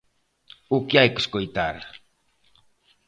[0.75, 1.77] ¡O que hai que escoitar!